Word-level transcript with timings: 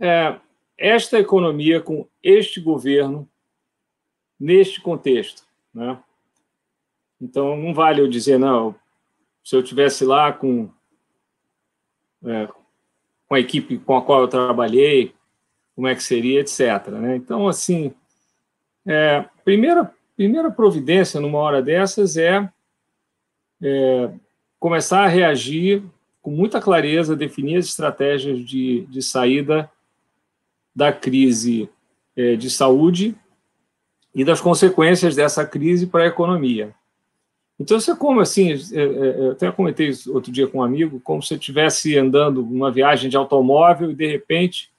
é, 0.00 0.40
esta 0.78 1.18
economia 1.18 1.80
com 1.80 2.08
este 2.22 2.58
governo 2.58 3.28
neste 4.38 4.80
contexto, 4.80 5.44
né? 5.74 6.02
Então 7.20 7.54
não 7.54 7.74
vale 7.74 8.00
eu 8.00 8.08
dizer 8.08 8.38
não. 8.38 8.74
Se 9.44 9.54
eu 9.54 9.62
tivesse 9.62 10.06
lá 10.06 10.32
com 10.32 10.70
é, 12.24 12.48
com 13.28 13.34
a 13.34 13.40
equipe 13.40 13.78
com 13.78 13.96
a 13.96 14.02
qual 14.02 14.22
eu 14.22 14.28
trabalhei, 14.28 15.14
como 15.76 15.86
é 15.86 15.94
que 15.94 16.02
seria, 16.02 16.40
etc. 16.40 16.88
Né? 16.88 17.16
Então 17.16 17.46
assim, 17.46 17.92
é, 18.86 19.24
primeira 19.44 19.94
primeira 20.16 20.50
providência 20.50 21.20
numa 21.20 21.38
hora 21.38 21.62
dessas 21.62 22.16
é, 22.16 22.50
é 23.62 24.10
começar 24.58 25.04
a 25.04 25.08
reagir 25.08 25.82
com 26.22 26.30
muita 26.30 26.60
clareza, 26.60 27.16
definir 27.16 27.56
as 27.56 27.66
estratégias 27.66 28.40
de, 28.40 28.86
de 28.86 29.02
saída 29.02 29.70
da 30.80 30.90
crise 30.90 31.68
é, 32.16 32.36
de 32.36 32.48
saúde 32.48 33.14
e 34.14 34.24
das 34.24 34.40
consequências 34.40 35.14
dessa 35.14 35.44
crise 35.44 35.86
para 35.86 36.04
a 36.04 36.06
economia. 36.06 36.74
Então, 37.58 37.78
você 37.78 37.94
como 37.94 38.18
assim, 38.20 38.52
é, 38.52 38.80
é, 38.80 39.18
eu 39.18 39.32
até 39.32 39.52
comentei 39.52 39.88
isso 39.88 40.10
outro 40.14 40.32
dia 40.32 40.46
com 40.46 40.60
um 40.60 40.62
amigo, 40.62 40.98
como 40.98 41.22
se 41.22 41.34
estivesse 41.34 41.98
andando 41.98 42.40
numa 42.42 42.72
viagem 42.72 43.10
de 43.10 43.16
automóvel 43.18 43.90
e, 43.90 43.94
de 43.94 44.06
repente, 44.06 44.72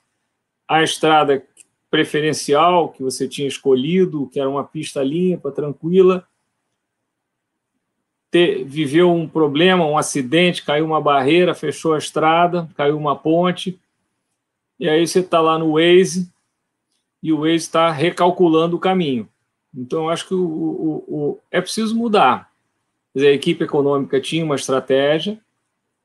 a 0.67 0.81
estrada 0.81 1.45
preferencial 1.91 2.89
que 2.89 3.03
você 3.03 3.27
tinha 3.27 3.47
escolhido, 3.47 4.27
que 4.33 4.39
era 4.39 4.49
uma 4.49 4.63
pista 4.63 5.03
limpa, 5.03 5.51
tranquila, 5.51 6.27
ter, 8.31 8.63
viveu 8.63 9.13
um 9.13 9.27
problema, 9.27 9.85
um 9.85 9.99
acidente, 9.99 10.65
caiu 10.65 10.83
uma 10.83 10.99
barreira, 10.99 11.53
fechou 11.53 11.93
a 11.93 11.99
estrada, 11.99 12.67
caiu 12.75 12.97
uma 12.97 13.15
ponte, 13.15 13.79
e 14.81 14.89
aí 14.89 15.05
você 15.05 15.19
está 15.19 15.39
lá 15.39 15.59
no 15.59 15.73
Waze 15.73 16.27
e 17.21 17.31
o 17.31 17.41
Waze 17.41 17.57
está 17.57 17.91
recalculando 17.91 18.75
o 18.75 18.79
caminho. 18.79 19.29
Então, 19.71 20.09
acho 20.09 20.27
que 20.27 20.33
o, 20.33 20.43
o, 20.43 21.03
o, 21.07 21.39
é 21.51 21.61
preciso 21.61 21.95
mudar. 21.95 22.51
Dizer, 23.13 23.27
a 23.27 23.33
equipe 23.33 23.63
econômica 23.63 24.19
tinha 24.19 24.43
uma 24.43 24.55
estratégia 24.55 25.39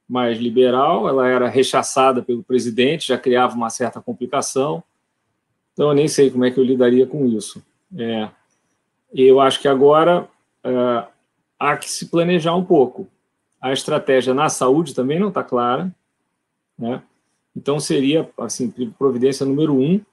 mais 0.07 0.39
liberal, 0.39 1.09
ela 1.09 1.27
era 1.27 1.49
rechaçada 1.49 2.23
pelo 2.23 2.45
presidente, 2.45 3.09
já 3.09 3.17
criava 3.17 3.57
uma 3.57 3.71
certa 3.71 3.99
complicação. 3.99 4.85
Então, 5.73 5.89
eu 5.89 5.95
nem 5.95 6.07
sei 6.07 6.31
como 6.31 6.45
é 6.45 6.51
que 6.51 6.61
eu 6.61 6.65
lidaria 6.65 7.07
com 7.07 7.25
isso. 7.25 7.65
É, 7.97 8.29
eu 9.15 9.41
acho 9.41 9.59
que 9.59 9.69
agora 9.69 10.29
é, 10.63 11.05
há 11.59 11.79
que 11.79 11.91
se 11.91 12.11
planejar 12.11 12.55
um 12.55 12.65
pouco. 12.65 13.09
A 13.59 13.73
estratégia 13.73 14.35
na 14.35 14.51
saúde 14.51 14.95
também 14.95 15.19
não 15.19 15.29
está 15.29 15.43
clara, 15.43 15.91
né? 16.79 17.03
Então 17.57 17.81
seria 17.81 18.29
assim 18.39 18.71
providência 18.99 19.47
número 19.47 19.75
um. 19.75 19.97
O 19.97 20.05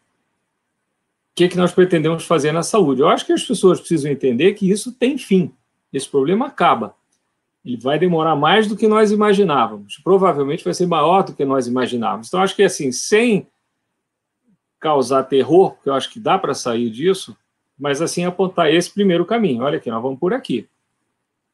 que, 1.36 1.46
é 1.46 1.50
que 1.50 1.58
nós 1.58 1.72
pretendemos 1.72 2.26
fazer 2.26 2.52
na 2.52 2.64
saúde? 2.64 3.02
Eu 3.02 3.10
acho 3.10 3.26
que 3.26 3.34
as 3.34 3.44
pessoas 3.44 3.80
precisam 3.80 4.12
entender 4.12 4.54
que 4.54 4.70
isso 4.70 4.92
tem 4.94 5.18
fim. 5.18 5.52
Esse 5.92 6.08
problema 6.08 6.48
acaba. 6.48 6.96
Ele 7.66 7.78
vai 7.78 8.00
demorar 8.00 8.36
mais 8.36 8.68
do 8.68 8.78
que 8.78 8.88
nós 8.88 9.12
imaginávamos. 9.12 10.00
Provavelmente 10.04 10.64
vai 10.64 10.74
ser 10.74 10.86
maior 10.86 11.24
do 11.24 11.34
que 11.34 11.44
nós 11.44 11.68
imaginávamos. 11.68 12.28
Então 12.28 12.42
acho 12.42 12.56
que 12.56 12.64
assim, 12.64 12.92
sem 12.92 13.48
causar 14.80 15.24
terror, 15.24 15.72
porque 15.72 15.90
eu 15.90 15.94
acho 15.94 16.10
que 16.10 16.20
dá 16.20 16.38
para 16.38 16.54
sair 16.54 16.90
disso, 16.90 17.36
mas 17.78 18.02
assim 18.02 18.26
apontar 18.26 18.72
esse 18.72 18.90
primeiro 18.92 19.26
caminho. 19.26 19.64
Olha 19.64 19.78
aqui, 19.78 19.90
nós 19.90 20.02
vamos 20.02 20.20
por 20.20 20.34
aqui. 20.34 20.68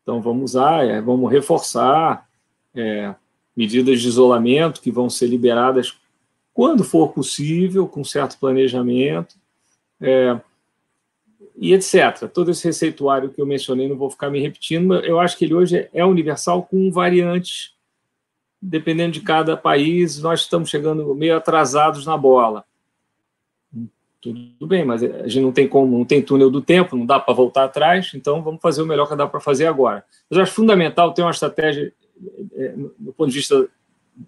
Então, 0.02 0.22
vamos 0.22 0.52
usar, 0.52 0.88
é, 0.88 1.00
vamos 1.00 1.32
reforçar 1.32 2.28
é, 2.74 3.14
medidas 3.60 4.00
de 4.00 4.08
isolamento 4.08 4.80
que 4.80 4.90
vão 4.90 5.10
ser 5.10 5.28
liberadas 5.28 6.00
quando 6.54 6.82
for 6.82 7.10
possível, 7.10 7.86
com 7.90 8.06
certo 8.06 8.40
planejamento, 8.40 9.36
é, 10.00 10.40
e 11.58 11.74
etc. 11.74 12.30
Todo 12.34 12.52
esse 12.52 12.66
receituário 12.66 13.30
que 13.30 13.42
eu 13.42 13.46
mencionei, 13.46 13.90
não 13.90 13.98
vou 13.98 14.10
ficar 14.10 14.30
me 14.30 14.40
repetindo, 14.40 14.96
eu 14.96 15.20
acho 15.20 15.38
que 15.38 15.44
ele 15.44 15.54
hoje 15.54 15.90
é 15.94 16.06
universal 16.06 16.64
com 16.64 16.90
variantes, 16.90 17.74
dependendo 18.62 19.12
de 19.12 19.22
cada 19.22 19.58
país, 19.58 20.22
nós 20.22 20.40
estamos 20.40 20.70
chegando 20.70 21.14
meio 21.14 21.36
atrasados 21.36 22.06
na 22.06 22.16
bola 22.16 22.64
tudo 24.22 24.68
bem, 24.68 24.84
mas 24.84 25.02
a 25.02 25.28
gente 25.28 25.42
não 25.42 25.52
tem 25.52 25.68
como, 25.68 25.98
não 25.98 26.04
tem 26.04 26.22
túnel 26.22 26.50
do 26.50 26.62
tempo, 26.62 26.96
não 26.98 27.06
dá 27.06 27.20
para 27.20 27.34
voltar 27.34 27.64
atrás, 27.64 28.12
então 28.14 28.42
vamos 28.42 28.62
fazer 28.62 28.82
o 28.82 28.86
melhor 28.86 29.08
que 29.08 29.16
dá 29.16 29.26
para 29.26 29.40
fazer 29.40 29.66
agora. 29.66 30.04
Mas 30.30 30.38
eu 30.38 30.44
acho 30.44 30.54
fundamental 30.54 31.14
ter 31.14 31.22
uma 31.22 31.32
estratégia 31.32 31.94
é, 32.54 32.76
do 32.98 33.14
ponto 33.14 33.30
de 33.30 33.38
vista 33.38 33.68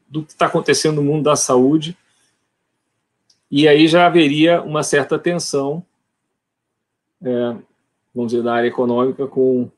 do 0.08 0.24
que 0.24 0.32
está 0.32 0.46
acontecendo 0.46 0.96
no 0.98 1.04
mundo 1.04 1.24
da 1.24 1.36
saúde, 1.36 1.98
e 3.50 3.68
aí 3.68 3.88
já 3.88 4.06
haveria 4.06 4.62
uma 4.62 4.82
certa 4.82 5.20
tensão, 5.20 5.86
é, 7.22 7.56
vamos 8.16 8.32
dizer, 8.32 8.44
da 8.44 8.54
área 8.54 8.68
econômica 8.70 9.28
com, 9.28 9.70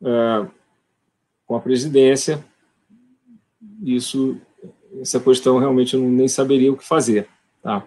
é, 0.00 0.46
com 1.44 1.56
a 1.56 1.60
presidência. 1.60 2.44
Isso, 3.82 4.40
essa 5.00 5.18
questão 5.18 5.58
realmente 5.58 5.94
eu 5.94 6.00
nem 6.00 6.28
saberia 6.28 6.72
o 6.72 6.76
que 6.76 6.86
fazer. 6.86 7.28
Tá? 7.60 7.84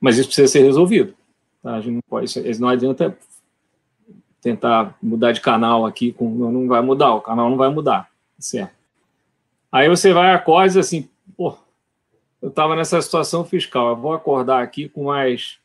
Mas 0.00 0.18
isso 0.18 0.28
precisa 0.28 0.48
ser 0.48 0.62
resolvido. 0.64 1.14
Tá? 1.62 1.76
A 1.76 1.80
gente 1.80 1.94
não, 1.94 2.02
pode, 2.02 2.58
não 2.58 2.68
adianta 2.68 3.16
tentar 4.40 4.96
mudar 5.00 5.30
de 5.30 5.40
canal 5.40 5.86
aqui, 5.86 6.12
com, 6.12 6.28
não 6.28 6.66
vai 6.66 6.80
mudar, 6.82 7.14
o 7.14 7.20
canal 7.20 7.48
não 7.48 7.56
vai 7.56 7.70
mudar. 7.70 8.10
Certo. 8.38 8.72
Aí 9.70 9.88
você 9.88 10.12
vai 10.12 10.34
acordar 10.34 10.80
assim, 10.80 11.08
pô, 11.36 11.56
eu 12.40 12.48
estava 12.48 12.76
nessa 12.76 13.00
situação 13.02 13.44
fiscal, 13.44 13.90
eu 13.90 13.96
vou 13.96 14.12
acordar 14.12 14.62
aqui 14.62 14.88
com 14.88 15.04
mais 15.04 15.58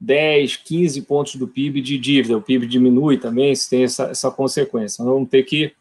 10, 0.00 0.56
15 0.56 1.02
pontos 1.02 1.36
do 1.36 1.46
PIB 1.46 1.80
de 1.80 1.98
dívida. 1.98 2.36
O 2.36 2.42
PIB 2.42 2.66
diminui 2.66 3.18
também, 3.18 3.54
se 3.54 3.68
tem 3.68 3.84
essa, 3.84 4.04
essa 4.04 4.30
consequência. 4.30 5.04
Nós 5.04 5.14
vamos 5.14 5.28
ter 5.28 5.42
que 5.44 5.72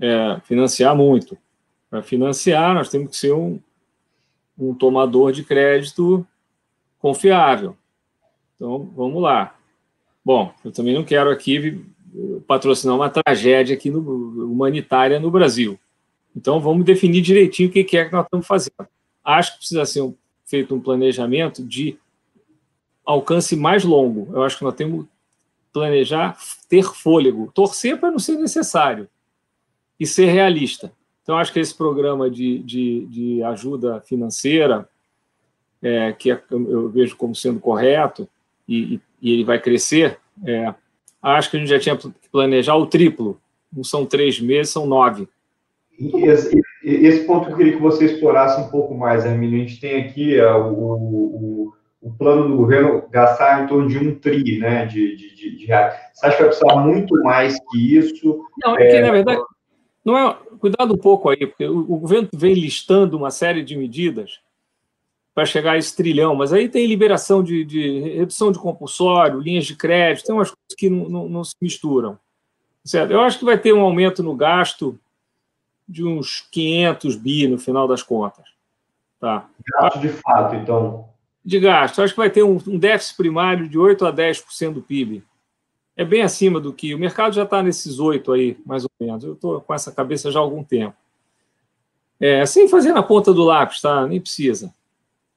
é, 0.00 0.40
financiar 0.44 0.94
muito. 0.94 1.36
Para 1.90 2.02
financiar, 2.02 2.74
nós 2.74 2.88
temos 2.88 3.10
que 3.10 3.16
ser 3.16 3.32
um, 3.32 3.58
um 4.58 4.74
tomador 4.74 5.32
de 5.32 5.42
crédito 5.42 6.26
confiável. 6.98 7.76
Então, 8.56 8.90
vamos 8.94 9.22
lá. 9.22 9.56
Bom, 10.24 10.52
eu 10.64 10.70
também 10.70 10.94
não 10.94 11.04
quero 11.04 11.30
aqui 11.30 11.84
patrocinar 12.46 12.96
uma 12.96 13.10
tragédia 13.10 13.74
aqui 13.74 13.90
no, 13.90 14.00
humanitária 14.50 15.18
no 15.18 15.30
Brasil. 15.30 15.78
Então, 16.36 16.60
vamos 16.60 16.84
definir 16.84 17.20
direitinho 17.20 17.68
o 17.68 17.72
que 17.72 17.96
é 17.96 18.04
que 18.04 18.12
nós 18.12 18.24
estamos 18.24 18.46
fazendo. 18.46 18.88
Acho 19.24 19.52
que 19.52 19.58
precisa 19.58 19.84
ser 19.84 20.14
feito 20.46 20.74
um 20.74 20.80
planejamento 20.80 21.64
de 21.64 21.98
alcance 23.04 23.56
mais 23.56 23.84
longo. 23.84 24.28
Eu 24.34 24.42
acho 24.42 24.58
que 24.58 24.64
nós 24.64 24.74
temos 24.74 25.04
que 25.04 25.10
planejar, 25.72 26.36
ter 26.68 26.84
fôlego, 26.84 27.50
torcer 27.54 27.98
para 27.98 28.10
não 28.10 28.18
ser 28.18 28.36
necessário 28.36 29.08
e 29.98 30.06
ser 30.06 30.26
realista. 30.26 30.92
Então, 31.22 31.36
acho 31.36 31.52
que 31.52 31.60
esse 31.60 31.74
programa 31.74 32.30
de, 32.30 32.60
de, 32.60 33.06
de 33.06 33.42
ajuda 33.42 34.00
financeira, 34.00 34.88
é, 35.82 36.12
que 36.12 36.30
é, 36.30 36.42
eu 36.50 36.88
vejo 36.88 37.16
como 37.16 37.34
sendo 37.34 37.60
correto, 37.60 38.28
e, 38.66 39.00
e 39.20 39.32
ele 39.32 39.44
vai 39.44 39.60
crescer, 39.60 40.18
é, 40.44 40.74
acho 41.22 41.50
que 41.50 41.56
a 41.56 41.60
gente 41.60 41.68
já 41.68 41.78
tinha 41.78 41.96
que 41.96 42.12
planejar 42.30 42.76
o 42.76 42.86
triplo. 42.86 43.40
Não 43.72 43.84
são 43.84 44.06
três 44.06 44.40
meses, 44.40 44.72
são 44.72 44.86
nove. 44.86 45.28
Esse, 45.98 46.60
esse 46.82 47.26
ponto 47.26 47.50
eu 47.50 47.56
queria 47.56 47.72
que 47.72 47.82
você 47.82 48.04
explorasse 48.04 48.60
um 48.60 48.68
pouco 48.68 48.94
mais, 48.94 49.24
Hermínio. 49.24 49.56
A 49.56 49.66
gente 49.66 49.80
tem 49.80 50.02
aqui 50.02 50.40
uh, 50.40 50.56
o, 50.56 50.92
o, 50.92 51.72
o, 52.00 52.12
plano 52.12 52.48
do 52.48 52.56
governo 52.56 53.02
gastar 53.10 53.64
em 53.64 53.66
torno 53.66 53.88
de 53.88 53.98
um 53.98 54.14
tri 54.14 54.58
né, 54.58 54.86
de, 54.86 55.16
de, 55.16 55.34
de, 55.34 55.56
de 55.58 55.66
reais. 55.66 55.94
Você 56.14 56.26
acha 56.26 56.36
que 56.36 56.42
vai 56.42 56.50
precisar 56.50 56.76
muito 56.76 57.22
mais 57.22 57.58
que 57.70 57.96
isso? 57.96 58.44
Não, 58.64 58.78
é 58.78 58.86
que, 58.86 59.00
na 59.00 59.10
verdade, 59.10 59.42
não 60.04 60.16
é, 60.16 60.36
cuidado 60.60 60.94
um 60.94 60.98
pouco 60.98 61.28
aí, 61.28 61.46
porque 61.46 61.66
o, 61.66 61.80
o 61.80 61.98
governo 61.98 62.28
vem 62.32 62.54
listando 62.54 63.16
uma 63.16 63.30
série 63.30 63.62
de 63.62 63.76
medidas 63.76 64.40
para 65.38 65.46
chegar 65.46 65.72
a 65.74 65.78
esse 65.78 65.94
trilhão, 65.94 66.34
mas 66.34 66.52
aí 66.52 66.68
tem 66.68 66.84
liberação 66.84 67.44
de, 67.44 67.64
de, 67.64 68.00
redução 68.00 68.50
de 68.50 68.58
compulsório, 68.58 69.38
linhas 69.38 69.66
de 69.66 69.76
crédito, 69.76 70.26
tem 70.26 70.34
umas 70.34 70.50
coisas 70.50 70.74
que 70.76 70.90
não, 70.90 71.08
não, 71.08 71.28
não, 71.28 71.44
se 71.44 71.54
misturam. 71.62 72.18
Certo? 72.84 73.12
Eu 73.12 73.20
acho 73.20 73.38
que 73.38 73.44
vai 73.44 73.56
ter 73.56 73.72
um 73.72 73.82
aumento 73.82 74.20
no 74.20 74.34
gasto 74.34 74.98
de 75.88 76.04
uns 76.04 76.40
500 76.50 77.14
bi 77.14 77.46
no 77.46 77.56
final 77.56 77.86
das 77.86 78.02
contas. 78.02 78.46
Tá? 79.20 79.48
Gasto 79.80 80.00
de 80.00 80.08
fato, 80.08 80.56
então. 80.56 81.08
De 81.44 81.60
gasto. 81.60 81.98
Eu 81.98 82.04
acho 82.04 82.14
que 82.14 82.20
vai 82.20 82.30
ter 82.30 82.42
um, 82.42 82.58
um 82.66 82.76
déficit 82.76 83.16
primário 83.16 83.68
de 83.68 83.78
8 83.78 84.06
a 84.06 84.12
10% 84.12 84.72
do 84.72 84.82
PIB 84.82 85.22
é 85.96 86.04
bem 86.04 86.22
acima 86.22 86.60
do 86.60 86.72
que. 86.72 86.96
O 86.96 86.98
mercado 86.98 87.32
já 87.32 87.44
está 87.44 87.62
nesses 87.62 88.00
oito 88.00 88.32
aí, 88.32 88.56
mais 88.66 88.82
ou 88.82 88.90
menos. 89.00 89.22
Eu 89.22 89.34
estou 89.34 89.60
com 89.60 89.72
essa 89.72 89.92
cabeça 89.92 90.32
já 90.32 90.40
há 90.40 90.42
algum 90.42 90.64
tempo. 90.64 90.96
É, 92.18 92.44
sem 92.44 92.68
fazer 92.68 92.92
na 92.92 93.04
ponta 93.04 93.32
do 93.32 93.44
lápis, 93.44 93.80
tá? 93.80 94.04
Nem 94.04 94.20
precisa. 94.20 94.74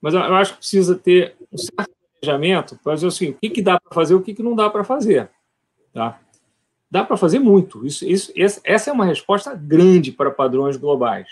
Mas 0.02 0.14
eu 0.14 0.22
acho 0.22 0.54
que 0.54 0.58
precisa 0.60 0.96
ter 0.96 1.36
um 1.52 1.58
certo 1.58 1.92
planejamento 2.20 2.80
para 2.84 2.96
dizer 2.96 3.08
assim, 3.08 3.30
o 3.30 3.34
que, 3.34 3.50
que 3.50 3.62
dá 3.62 3.80
para 3.80 3.94
fazer, 3.94 4.16
o 4.16 4.22
que, 4.22 4.34
que 4.34 4.44
não 4.44 4.56
dá 4.56 4.70
para 4.70 4.84
fazer. 4.84 5.30
Tá? 5.94 6.20
Dá 6.90 7.04
para 7.04 7.16
fazer 7.16 7.40
muito. 7.40 7.86
Isso, 7.86 8.06
isso, 8.08 8.62
essa 8.64 8.90
é 8.90 8.94
uma 8.94 9.06
resposta 9.06 9.54
grande 9.54 10.12
para 10.12 10.32
padrões 10.32 10.76
globais 10.76 11.28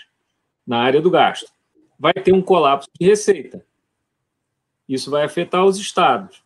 na 0.66 0.78
área 0.78 1.00
do 1.00 1.10
gasto. 1.10 1.50
vai 1.98 2.12
ter 2.14 2.32
um 2.32 2.40
colapso 2.40 2.88
de 2.98 3.06
receita. 3.06 3.64
Isso 4.88 5.10
vai 5.10 5.24
afetar 5.24 5.64
os 5.64 5.78
estados. 5.78 6.42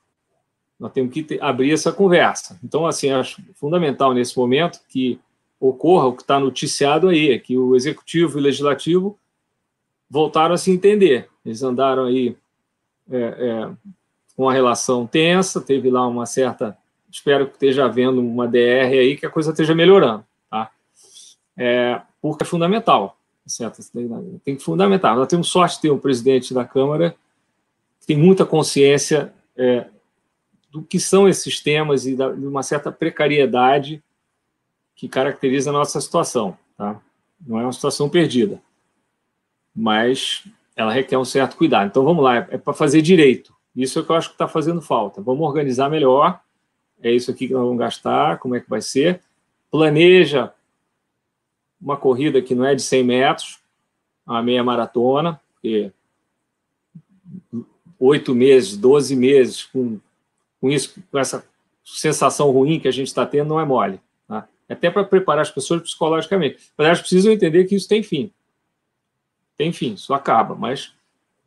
Nós 0.78 0.92
temos 0.92 1.12
que 1.12 1.22
ter, 1.22 1.42
abrir 1.42 1.72
essa 1.72 1.92
conversa. 1.92 2.58
Então, 2.64 2.86
assim, 2.86 3.10
acho 3.10 3.40
fundamental 3.54 4.12
nesse 4.12 4.36
momento 4.36 4.80
que 4.88 5.20
ocorra 5.60 6.06
o 6.06 6.12
que 6.14 6.22
está 6.22 6.40
noticiado 6.40 7.08
aí, 7.08 7.30
é 7.30 7.38
que 7.38 7.56
o 7.56 7.76
executivo 7.76 8.38
e 8.38 8.40
o 8.40 8.44
legislativo 8.44 9.18
voltaram 10.08 10.54
a 10.54 10.58
se 10.58 10.70
entender. 10.70 11.28
Eles 11.44 11.62
andaram 11.62 12.04
aí 12.04 12.36
é, 13.10 13.18
é, 13.18 13.92
com 14.36 14.44
uma 14.44 14.52
relação 14.52 15.06
tensa, 15.06 15.60
teve 15.60 15.90
lá 15.90 16.06
uma 16.06 16.26
certa. 16.26 16.76
Espero 17.10 17.46
que 17.46 17.54
esteja 17.54 17.84
havendo 17.84 18.20
uma 18.20 18.48
DR 18.48 18.92
aí, 18.92 19.16
que 19.16 19.26
a 19.26 19.30
coisa 19.30 19.50
esteja 19.50 19.74
melhorando. 19.74 20.24
Tá? 20.50 20.70
É, 21.56 22.00
porque 22.20 22.42
é 22.44 22.46
fundamental. 22.46 23.16
Certo? 23.46 23.80
Tem 24.42 24.56
que 24.56 24.62
fundamentar. 24.62 25.14
Nós 25.14 25.28
temos 25.28 25.48
sorte 25.48 25.76
de 25.76 25.82
ter 25.82 25.90
um 25.90 25.98
presidente 25.98 26.54
da 26.54 26.64
Câmara 26.64 27.14
que 28.00 28.06
tem 28.06 28.16
muita 28.16 28.46
consciência 28.46 29.32
é, 29.56 29.86
do 30.70 30.82
que 30.82 30.98
são 30.98 31.28
esses 31.28 31.60
temas 31.60 32.06
e 32.06 32.16
da, 32.16 32.32
de 32.32 32.46
uma 32.46 32.62
certa 32.62 32.90
precariedade 32.90 34.02
que 34.96 35.08
caracteriza 35.08 35.70
a 35.70 35.72
nossa 35.72 36.00
situação. 36.00 36.56
Tá? 36.76 37.00
Não 37.46 37.60
é 37.60 37.62
uma 37.62 37.72
situação 37.72 38.08
perdida, 38.08 38.60
mas 39.74 40.44
ela 40.76 40.92
requer 40.92 41.18
um 41.18 41.24
certo 41.24 41.56
cuidado. 41.56 41.88
Então 41.88 42.04
vamos 42.04 42.22
lá, 42.22 42.36
é 42.36 42.58
para 42.58 42.72
fazer 42.72 43.02
direito. 43.02 43.54
Isso 43.74 43.98
é 43.98 44.02
o 44.02 44.04
que 44.04 44.10
eu 44.10 44.16
acho 44.16 44.28
que 44.28 44.34
está 44.34 44.46
fazendo 44.46 44.80
falta. 44.80 45.20
Vamos 45.20 45.46
organizar 45.46 45.90
melhor. 45.90 46.40
É 47.02 47.10
isso 47.10 47.30
aqui 47.30 47.48
que 47.48 47.52
nós 47.52 47.62
vamos 47.62 47.78
gastar, 47.78 48.38
como 48.38 48.54
é 48.54 48.60
que 48.60 48.70
vai 48.70 48.80
ser. 48.80 49.20
Planeja 49.70 50.52
uma 51.80 51.96
corrida 51.96 52.40
que 52.40 52.54
não 52.54 52.64
é 52.64 52.74
de 52.74 52.82
100 52.82 53.04
metros, 53.04 53.58
a 54.26 54.42
meia 54.42 54.62
maratona, 54.62 55.40
porque 55.52 55.92
oito 57.98 58.34
meses, 58.34 58.76
12 58.76 59.16
meses, 59.16 59.64
com, 59.64 59.98
com 60.60 60.70
isso, 60.70 60.94
com 61.10 61.18
essa 61.18 61.44
sensação 61.84 62.50
ruim 62.50 62.80
que 62.80 62.88
a 62.88 62.92
gente 62.92 63.08
está 63.08 63.26
tendo, 63.26 63.48
não 63.48 63.60
é 63.60 63.64
mole. 63.64 64.00
Tá? 64.26 64.48
Até 64.68 64.90
para 64.90 65.04
preparar 65.04 65.42
as 65.42 65.50
pessoas 65.50 65.82
psicologicamente. 65.82 66.58
Mas 66.76 66.86
elas 66.86 67.00
precisam 67.00 67.32
entender 67.32 67.64
que 67.64 67.74
isso 67.74 67.88
tem 67.88 68.02
fim. 68.02 68.32
Tem 69.56 69.72
fim, 69.72 69.94
isso 69.94 70.12
acaba, 70.12 70.54
mas 70.54 70.92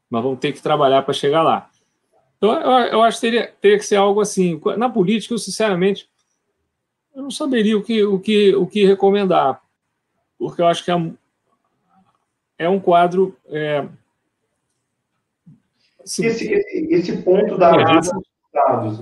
nós 0.09 0.23
vamos 0.23 0.39
ter 0.39 0.53
que 0.53 0.61
trabalhar 0.61 1.01
para 1.01 1.13
chegar 1.13 1.43
lá. 1.43 1.69
Então, 2.37 2.53
eu, 2.53 2.71
eu 2.91 3.03
acho 3.03 3.17
que 3.17 3.21
teria, 3.21 3.53
teria 3.59 3.77
que 3.77 3.85
ser 3.85 3.95
algo 3.95 4.21
assim. 4.21 4.59
Na 4.77 4.89
política, 4.89 5.33
eu, 5.33 5.37
sinceramente, 5.37 6.09
eu 7.15 7.23
não 7.23 7.31
saberia 7.31 7.77
o 7.77 7.83
que, 7.83 8.03
o 8.03 8.19
que, 8.19 8.55
o 8.55 8.67
que 8.67 8.85
recomendar 8.85 9.61
porque 10.37 10.61
eu 10.61 10.67
acho 10.67 10.83
que 10.83 10.91
é, 10.91 11.11
é 12.59 12.69
um 12.69 12.79
quadro. 12.79 13.35
É, 13.47 13.87
esse, 16.03 16.25
esse, 16.25 16.53
esse, 16.89 17.17
ponto 17.23 17.57
da 17.57 17.75
ajuda 17.75 18.13
aos 18.13 18.23
estados, 18.45 18.99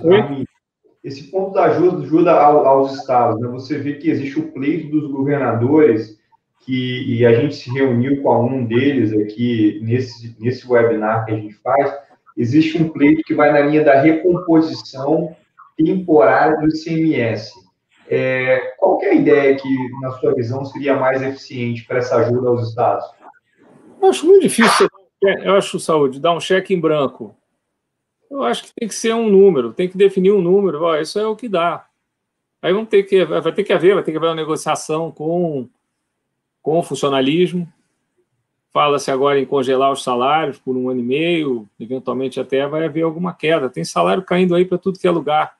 esse 1.04 1.30
ponto 1.30 1.52
da 1.52 1.64
ajuda, 1.66 2.02
ajuda 2.02 2.32
aos 2.32 2.94
estados, 2.94 3.40
né? 3.40 3.48
você 3.48 3.78
vê 3.78 3.94
que 3.94 4.10
existe 4.10 4.40
o 4.40 4.50
pleito 4.50 4.90
dos 4.90 5.10
governadores, 5.12 6.15
que, 6.64 7.04
e 7.06 7.26
a 7.26 7.32
gente 7.34 7.54
se 7.54 7.70
reuniu 7.70 8.22
com 8.22 8.46
um 8.46 8.64
deles 8.64 9.12
aqui 9.12 9.80
nesse, 9.82 10.36
nesse 10.40 10.66
webinar 10.70 11.24
que 11.24 11.32
a 11.32 11.36
gente 11.36 11.54
faz, 11.54 11.92
existe 12.36 12.82
um 12.82 12.88
pleito 12.88 13.22
que 13.22 13.34
vai 13.34 13.52
na 13.52 13.60
linha 13.60 13.84
da 13.84 14.00
recomposição 14.00 15.34
temporária 15.76 16.56
do 16.58 16.68
ICMS. 16.68 17.52
É, 18.08 18.74
qual 18.78 19.02
é 19.02 19.10
a 19.10 19.14
ideia 19.14 19.56
que, 19.56 19.68
na 20.00 20.12
sua 20.12 20.34
visão, 20.34 20.64
seria 20.64 20.96
mais 20.96 21.22
eficiente 21.22 21.84
para 21.84 21.98
essa 21.98 22.16
ajuda 22.16 22.48
aos 22.48 22.68
estados? 22.68 23.04
Eu 24.00 24.08
acho 24.08 24.26
muito 24.26 24.42
difícil, 24.42 24.88
eu 25.22 25.54
acho, 25.54 25.80
Saúde, 25.80 26.20
dar 26.20 26.34
um 26.34 26.40
cheque 26.40 26.74
em 26.74 26.80
branco. 26.80 27.34
Eu 28.30 28.42
acho 28.42 28.64
que 28.64 28.72
tem 28.74 28.88
que 28.88 28.94
ser 28.94 29.14
um 29.14 29.28
número, 29.28 29.72
tem 29.72 29.88
que 29.88 29.96
definir 29.96 30.32
um 30.32 30.42
número, 30.42 30.82
ó, 30.82 30.96
isso 30.96 31.18
é 31.18 31.26
o 31.26 31.36
que 31.36 31.48
dá. 31.48 31.86
Aí 32.60 32.72
vamos 32.72 32.88
ter 32.88 33.04
que, 33.04 33.24
vai 33.24 33.52
ter 33.52 33.64
que 33.64 33.72
haver, 33.72 33.94
vai 33.94 34.02
ter 34.02 34.10
que 34.10 34.16
haver 34.16 34.28
uma 34.28 34.34
negociação 34.34 35.10
com, 35.10 35.68
com 36.66 36.80
o 36.80 36.82
funcionalismo. 36.82 37.72
Fala-se 38.72 39.08
agora 39.08 39.38
em 39.38 39.46
congelar 39.46 39.92
os 39.92 40.02
salários 40.02 40.58
por 40.58 40.76
um 40.76 40.90
ano 40.90 40.98
e 40.98 41.04
meio, 41.04 41.68
eventualmente 41.78 42.40
até 42.40 42.66
vai 42.66 42.84
haver 42.84 43.02
alguma 43.02 43.32
queda. 43.32 43.70
Tem 43.70 43.84
salário 43.84 44.24
caindo 44.24 44.52
aí 44.52 44.64
para 44.64 44.76
tudo 44.76 44.98
que 44.98 45.06
é 45.06 45.10
lugar. 45.12 45.56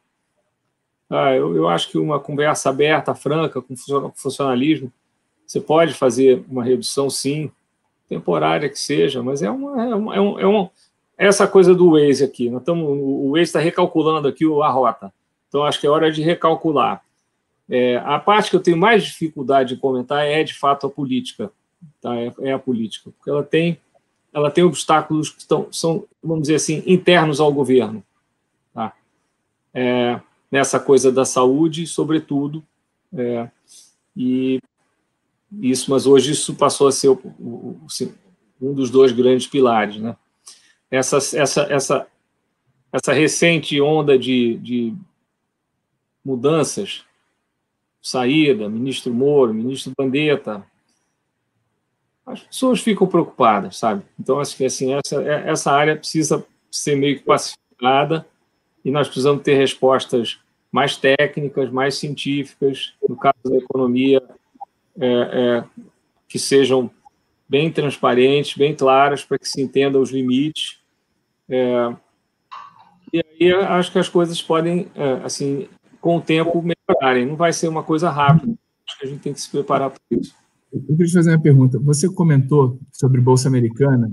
Ah, 1.08 1.32
eu, 1.32 1.54
eu, 1.54 1.68
acho 1.68 1.88
que 1.92 1.96
uma 1.96 2.18
conversa 2.18 2.70
aberta, 2.70 3.14
franca, 3.14 3.62
com 3.62 3.76
funcionalismo, 4.16 4.92
você 5.46 5.60
pode 5.60 5.94
fazer 5.94 6.44
uma 6.48 6.64
redução, 6.64 7.08
sim, 7.08 7.52
temporária 8.08 8.68
que 8.68 8.78
seja, 8.78 9.22
mas 9.22 9.42
é 9.42 9.48
uma, 9.48 9.80
é 9.80 10.20
uma, 10.20 10.40
é 10.40 10.70
é 11.16 11.26
essa 11.28 11.46
coisa 11.46 11.72
do 11.72 11.92
Waze 11.92 12.24
aqui. 12.24 12.50
Nós 12.50 12.62
estamos, 12.62 12.84
o 12.84 13.30
Waze 13.30 13.44
está 13.44 13.60
recalculando 13.60 14.26
aqui 14.26 14.44
a 14.44 14.68
rota, 14.68 15.12
então 15.48 15.64
acho 15.64 15.80
que 15.80 15.86
é 15.86 15.90
hora 15.90 16.10
de 16.10 16.20
recalcular. 16.20 17.00
É, 17.68 17.96
a 17.96 18.18
parte 18.18 18.50
que 18.50 18.56
eu 18.56 18.62
tenho 18.62 18.76
mais 18.76 19.04
dificuldade 19.04 19.74
de 19.74 19.80
comentar 19.80 20.24
é 20.24 20.44
de 20.44 20.54
fato 20.54 20.86
a 20.86 20.90
política, 20.90 21.50
tá? 22.00 22.16
é, 22.16 22.32
é 22.40 22.52
a 22.52 22.58
política, 22.58 23.10
porque 23.10 23.28
ela 23.28 23.42
tem, 23.42 23.78
ela 24.32 24.50
tem 24.50 24.62
obstáculos 24.62 25.30
que 25.30 25.40
estão, 25.40 25.66
são, 25.72 26.04
vamos 26.22 26.42
dizer 26.42 26.56
assim, 26.56 26.82
internos 26.86 27.40
ao 27.40 27.52
governo. 27.52 28.04
Tá? 28.72 28.92
É, 29.74 30.20
nessa 30.50 30.78
coisa 30.78 31.10
da 31.10 31.24
saúde, 31.24 31.86
sobretudo. 31.86 32.62
É, 33.12 33.48
e 34.16 34.60
isso, 35.60 35.90
mas 35.90 36.06
hoje 36.06 36.32
isso 36.32 36.54
passou 36.54 36.88
a 36.88 36.92
ser 36.92 37.08
o, 37.08 37.14
o, 37.38 37.80
um 38.60 38.74
dos 38.74 38.90
dois 38.90 39.12
grandes 39.12 39.46
pilares, 39.46 39.96
né? 39.96 40.16
Essa, 40.90 41.16
essa, 41.16 41.62
essa, 41.62 42.06
essa 42.92 43.12
recente 43.12 43.80
onda 43.80 44.18
de, 44.18 44.56
de 44.58 44.94
mudanças, 46.24 47.04
saída, 48.06 48.68
ministro 48.68 49.12
Moro, 49.12 49.52
ministro 49.52 49.92
Bandetta, 49.98 50.64
as 52.24 52.40
pessoas 52.40 52.80
ficam 52.80 53.06
preocupadas, 53.06 53.76
sabe? 53.78 54.04
Então 54.18 54.38
acho 54.38 54.56
que 54.56 54.64
assim 54.64 54.94
essa 54.94 55.20
essa 55.22 55.72
área 55.72 55.96
precisa 55.96 56.46
ser 56.70 56.94
meio 56.94 57.18
que 57.18 57.24
pacificada 57.24 58.24
e 58.84 58.92
nós 58.92 59.08
precisamos 59.08 59.42
ter 59.42 59.54
respostas 59.54 60.38
mais 60.70 60.96
técnicas, 60.96 61.68
mais 61.70 61.96
científicas, 61.96 62.94
no 63.08 63.16
caso 63.16 63.42
da 63.44 63.56
economia, 63.56 64.22
é, 65.00 65.06
é, 65.06 65.64
que 66.28 66.38
sejam 66.38 66.88
bem 67.48 67.72
transparentes, 67.72 68.56
bem 68.56 68.74
claras, 68.74 69.24
para 69.24 69.38
que 69.38 69.48
se 69.48 69.60
entenda 69.60 69.98
os 69.98 70.10
limites. 70.10 70.78
É, 71.48 71.92
e 73.12 73.18
aí 73.18 73.52
acho 73.52 73.90
que 73.90 73.98
as 73.98 74.08
coisas 74.08 74.40
podem, 74.40 74.88
é, 74.94 75.24
assim, 75.24 75.68
com 76.06 76.18
o 76.18 76.20
tempo, 76.20 76.62
melhorarem. 76.62 77.26
Não 77.26 77.34
vai 77.34 77.52
ser 77.52 77.66
uma 77.66 77.82
coisa 77.82 78.08
rápida. 78.08 78.54
Acho 78.86 78.98
que 79.00 79.06
a 79.06 79.08
gente 79.08 79.22
tem 79.22 79.32
que 79.32 79.40
se 79.40 79.50
preparar 79.50 79.90
para 79.90 79.98
isso. 80.12 80.36
Eu 80.72 80.80
queria 80.80 81.04
te 81.04 81.12
fazer 81.12 81.30
uma 81.32 81.42
pergunta. 81.42 81.80
Você 81.80 82.08
comentou 82.08 82.78
sobre 82.92 83.20
Bolsa 83.20 83.48
Americana 83.48 84.12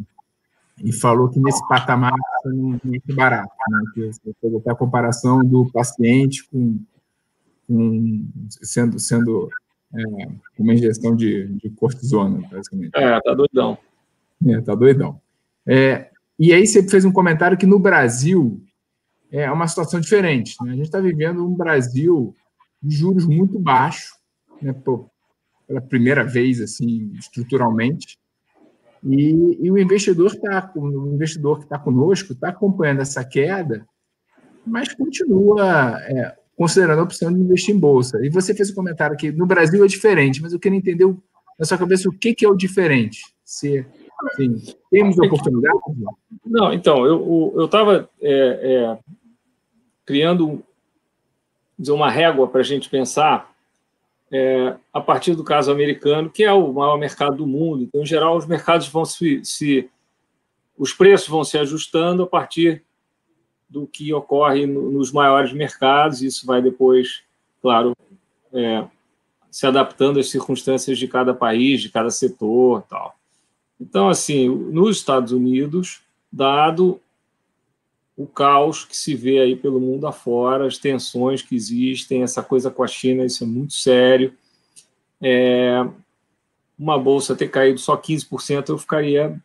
e 0.84 0.92
falou 0.92 1.30
que 1.30 1.40
nesse 1.40 1.62
patamar 1.68 2.16
não 2.46 2.80
é 2.84 3.14
barato, 3.14 3.54
né? 3.70 3.80
que 3.94 4.08
você 4.08 4.34
fez 4.42 4.56
até 4.56 4.72
a 4.72 4.76
comparação 4.76 5.46
do 5.46 5.70
paciente 5.72 6.50
com, 6.50 6.80
com 7.68 8.26
sendo, 8.50 8.98
sendo 8.98 9.50
é, 9.94 10.30
uma 10.58 10.74
injeção 10.74 11.16
de, 11.16 11.46
de 11.46 11.70
cortisona, 11.70 12.42
basicamente. 12.52 12.90
É, 12.96 13.22
tá 13.22 13.36
doidão. 13.36 13.78
É, 14.48 14.62
tá 14.62 14.74
doidão. 14.74 15.22
É, 15.68 16.10
e 16.40 16.54
aí 16.54 16.66
você 16.66 16.82
fez 16.90 17.06
um 17.06 17.12
comentário 17.12 17.56
que 17.56 17.68
no 17.68 17.78
Brasil 17.78 18.60
é 19.34 19.52
uma 19.52 19.68
situação 19.68 20.00
diferente. 20.00 20.56
Né? 20.64 20.72
A 20.72 20.76
gente 20.76 20.86
está 20.86 21.00
vivendo 21.00 21.46
um 21.46 21.56
Brasil 21.56 22.36
de 22.82 22.96
juros 22.96 23.26
muito 23.26 23.60
baixos, 23.60 24.12
né, 24.62 24.74
pela 25.68 25.82
primeira 25.82 26.24
vez, 26.24 26.62
assim, 26.62 27.12
estruturalmente, 27.18 28.18
e, 29.04 29.58
e 29.60 29.72
o 29.72 29.78
investidor 29.78 30.34
tá, 30.36 30.72
o 30.76 31.14
investidor 31.14 31.58
que 31.58 31.66
está 31.66 31.78
conosco 31.78 32.34
está 32.34 32.50
acompanhando 32.50 33.02
essa 33.02 33.24
queda, 33.24 33.86
mas 34.66 34.94
continua 34.94 35.98
é, 36.04 36.36
considerando 36.56 37.00
a 37.00 37.04
opção 37.04 37.34
de 37.34 37.40
investir 37.40 37.76
em 37.76 37.80
bolsa. 37.80 38.24
E 38.26 38.30
você 38.30 38.54
fez 38.54 38.72
um 38.72 38.76
comentário 38.76 39.18
que 39.18 39.32
no 39.32 39.46
Brasil 39.46 39.84
é 39.84 39.88
diferente, 39.88 40.42
mas 40.42 40.54
eu 40.54 40.60
queria 40.60 40.78
entender 40.78 41.06
na 41.60 41.66
sua 41.66 41.78
cabeça 41.78 42.08
o 42.08 42.14
que, 42.14 42.34
que 42.34 42.46
é 42.46 42.50
o 42.50 42.56
diferente. 42.56 43.20
Se 43.44 43.86
assim, 44.26 44.56
temos 44.90 45.18
oportunidade? 45.18 45.78
Não, 46.46 46.72
então, 46.72 47.06
eu 47.06 47.66
estava 47.66 48.10
é, 48.22 48.32
é, 48.32 49.00
criando 50.06 50.64
dizer, 51.78 51.92
uma 51.92 52.10
régua 52.10 52.48
para 52.48 52.62
a 52.62 52.64
gente 52.64 52.90
pensar 52.90 53.54
é, 54.32 54.76
a 54.92 55.00
partir 55.00 55.36
do 55.36 55.44
caso 55.44 55.72
americano, 55.72 56.30
que 56.30 56.44
é 56.44 56.52
o 56.52 56.74
maior 56.74 56.98
mercado 56.98 57.38
do 57.38 57.48
mundo. 57.48 57.84
Então, 57.84 58.02
em 58.02 58.06
geral, 58.06 58.36
os 58.36 58.46
mercados 58.46 58.88
vão 58.88 59.06
se, 59.06 59.44
se 59.44 59.90
os 60.78 60.92
preços 60.92 61.28
vão 61.28 61.44
se 61.44 61.58
ajustando 61.58 62.24
a 62.24 62.28
partir 62.28 62.84
do 63.70 63.86
que 63.86 64.14
ocorre 64.14 64.66
no, 64.66 64.92
nos 64.92 65.12
maiores 65.12 65.54
mercados. 65.54 66.22
Isso 66.24 66.46
vai 66.46 66.62
depois, 66.62 67.22
claro, 67.62 67.96
é, 68.52 68.86
se 69.52 69.68
adaptando 69.68 70.20
às 70.20 70.30
circunstâncias 70.30 70.98
de 70.98 71.08
cada 71.08 71.34
país, 71.34 71.82
de 71.82 71.90
cada 71.90 72.10
setor, 72.10 72.82
tal. 72.90 73.16
Então, 73.80 74.10
assim, 74.10 74.48
nos 74.48 74.98
Estados 74.98 75.32
Unidos, 75.32 76.02
dado 76.32 77.00
o 78.16 78.28
caos 78.28 78.86
que 78.86 78.96
se 78.96 79.16
vê 79.16 79.40
aí 79.40 79.56
pelo 79.56 79.80
mundo 79.80 80.06
afora, 80.06 80.68
as 80.68 80.78
tensões 80.78 81.42
que 81.42 81.56
existem, 81.56 82.22
essa 82.22 82.44
coisa 82.44 82.70
com 82.70 82.84
a 82.84 82.88
China, 82.88 83.26
isso 83.26 83.44
é 83.44 83.48
muito 83.48 83.74
sério. 83.74 84.34
É, 85.22 85.86
uma 86.78 86.98
bolsa 86.98 87.36
ter 87.36 87.50
caído 87.50 87.80
só 87.80 87.98
15%, 87.98 88.70
eu 88.70 88.78
ficaria 88.78 89.42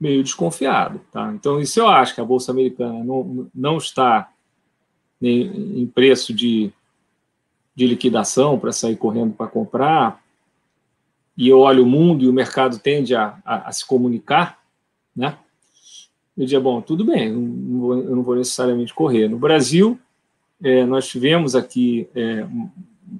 meio 0.00 0.22
desconfiado. 0.22 1.00
Tá? 1.12 1.32
Então, 1.32 1.60
isso 1.60 1.80
eu 1.80 1.88
acho 1.88 2.14
que 2.14 2.20
a 2.20 2.24
bolsa 2.24 2.52
americana 2.52 3.04
não, 3.04 3.50
não 3.54 3.76
está 3.76 4.30
em, 5.20 5.86
preço 5.86 6.32
de, 6.32 6.72
de 7.74 7.86
liquidação 7.86 8.58
para 8.58 8.72
sair 8.72 8.96
correndo 8.96 9.34
para 9.34 9.46
comprar, 9.46 10.22
e 11.36 11.48
eu 11.48 11.60
olho 11.60 11.82
o 11.82 11.86
mundo 11.86 12.24
e 12.24 12.28
o 12.28 12.32
mercado 12.32 12.78
tende 12.78 13.14
a, 13.14 13.38
a, 13.44 13.68
a 13.68 13.72
se 13.72 13.84
comunicar, 13.84 14.62
né? 15.16 15.36
Eu 16.36 16.44
dizia, 16.44 16.60
bom, 16.60 16.80
tudo 16.80 17.04
bem, 17.04 17.28
eu 17.28 17.36
não 17.36 18.22
vou, 18.22 18.36
necessariamente 18.36 18.92
correr. 18.92 19.28
No 19.28 19.38
Brasil, 19.38 19.98
é, 20.62 20.84
nós 20.84 21.06
tivemos 21.06 21.54
aqui 21.54 22.08
é, 22.14 22.46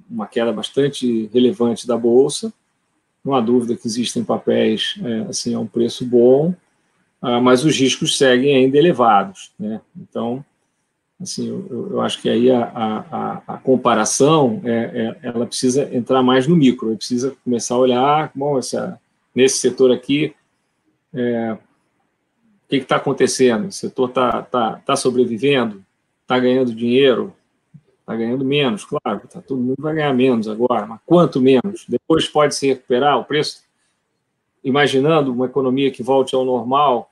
uma 0.09 0.27
queda 0.27 0.51
bastante 0.51 1.29
relevante 1.33 1.87
da 1.87 1.97
Bolsa, 1.97 2.53
não 3.23 3.33
há 3.33 3.41
dúvida 3.41 3.75
que 3.75 3.87
existem 3.87 4.23
papéis 4.23 4.95
é, 5.01 5.21
assim, 5.29 5.53
a 5.53 5.59
um 5.59 5.65
preço 5.65 6.05
bom, 6.05 6.53
ah, 7.21 7.41
mas 7.41 7.65
os 7.65 7.75
riscos 7.75 8.17
seguem 8.17 8.55
ainda 8.55 8.77
elevados. 8.77 9.51
Né? 9.57 9.81
Então, 9.97 10.45
assim, 11.19 11.47
eu, 11.47 11.89
eu 11.91 12.01
acho 12.01 12.21
que 12.21 12.29
aí 12.29 12.51
a, 12.51 12.63
a, 12.63 13.41
a 13.47 13.57
comparação 13.57 14.61
é, 14.63 15.15
é, 15.23 15.29
ela 15.29 15.47
precisa 15.47 15.89
entrar 15.95 16.21
mais 16.21 16.45
no 16.45 16.55
micro, 16.55 16.95
precisa 16.95 17.35
começar 17.43 17.75
a 17.75 17.79
olhar, 17.79 18.31
bom, 18.35 18.59
essa, 18.59 18.99
nesse 19.33 19.57
setor 19.57 19.91
aqui, 19.91 20.35
é, 21.13 21.57
o 22.65 22.67
que 22.67 22.77
está 22.77 22.95
acontecendo? 22.95 23.67
O 23.67 23.71
setor 23.71 24.09
está 24.09 24.41
tá, 24.41 24.81
tá 24.85 24.95
sobrevivendo? 24.95 25.85
Está 26.23 26.39
ganhando 26.39 26.73
dinheiro? 26.73 27.33
Está 27.99 28.15
ganhando 28.15 28.43
menos, 28.43 28.83
claro. 28.83 29.21
Tá, 29.27 29.41
todo 29.41 29.61
mundo 29.61 29.75
vai 29.79 29.95
ganhar 29.95 30.13
menos 30.13 30.47
agora, 30.47 30.85
mas 30.85 30.99
quanto 31.05 31.39
menos? 31.39 31.85
Depois 31.87 32.27
pode 32.27 32.55
se 32.55 32.67
recuperar 32.67 33.19
o 33.19 33.25
preço? 33.25 33.63
Imaginando 34.63 35.31
uma 35.31 35.45
economia 35.45 35.91
que 35.91 36.01
volte 36.01 36.35
ao 36.35 36.43
normal, 36.43 37.11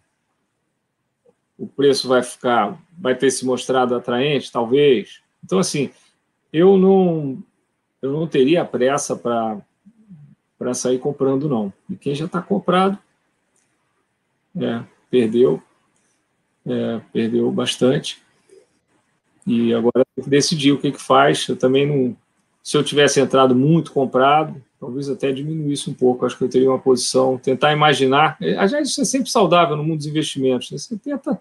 o 1.57 1.67
preço 1.67 2.07
vai 2.07 2.23
ficar, 2.23 2.77
vai 2.97 3.15
ter 3.15 3.29
se 3.29 3.45
mostrado 3.45 3.95
atraente, 3.95 4.51
talvez. 4.51 5.21
Então, 5.43 5.59
assim, 5.59 5.91
eu 6.51 6.77
não, 6.77 7.37
eu 8.01 8.11
não 8.11 8.27
teria 8.27 8.65
pressa 8.65 9.15
para 9.15 10.73
sair 10.73 10.97
comprando, 10.97 11.47
não. 11.47 11.71
E 11.87 11.95
quem 11.95 12.15
já 12.15 12.25
está 12.25 12.41
comprado, 12.41 12.97
é, 14.59 14.83
perdeu, 15.13 15.61
é, 16.65 16.99
perdeu 17.13 17.51
bastante. 17.51 18.19
E 19.45 19.71
agora 19.71 20.03
tem 20.15 20.23
que 20.23 20.29
decidir 20.29 20.71
o 20.71 20.79
que, 20.79 20.91
que 20.91 21.01
faz. 21.01 21.47
Eu 21.47 21.55
também 21.55 21.85
não. 21.85 22.17
Se 22.63 22.75
eu 22.75 22.83
tivesse 22.83 23.19
entrado 23.19 23.53
muito 23.53 23.91
comprado, 23.91 24.59
talvez 24.79 25.07
até 25.07 25.31
diminuísse 25.31 25.87
um 25.87 25.93
pouco. 25.93 26.25
Acho 26.25 26.35
que 26.35 26.43
eu 26.43 26.49
teria 26.49 26.71
uma 26.71 26.79
posição, 26.79 27.37
tentar 27.37 27.71
imaginar. 27.73 28.37
Aliás, 28.41 28.89
isso 28.89 29.01
é 29.01 29.05
sempre 29.05 29.29
saudável 29.29 29.77
no 29.77 29.83
mundo 29.83 29.97
dos 29.97 30.07
investimentos. 30.07 30.71
Né? 30.71 30.79
Você 30.79 30.97
tenta 30.97 31.39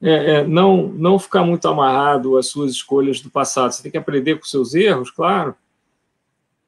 é, 0.00 0.10
é, 0.10 0.46
não, 0.46 0.86
não 0.86 1.18
ficar 1.18 1.44
muito 1.44 1.66
amarrado 1.66 2.36
às 2.36 2.46
suas 2.46 2.70
escolhas 2.70 3.20
do 3.20 3.30
passado. 3.30 3.72
Você 3.72 3.82
tem 3.82 3.90
que 3.90 3.98
aprender 3.98 4.38
com 4.38 4.44
seus 4.44 4.72
erros, 4.74 5.10
claro, 5.10 5.56